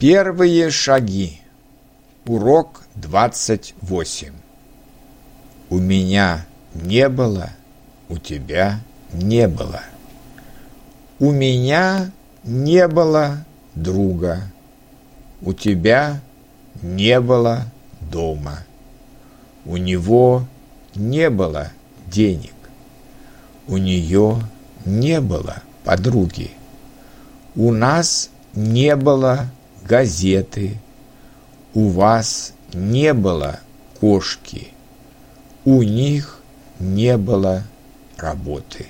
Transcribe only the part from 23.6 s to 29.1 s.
У нее не было подруги. У нас не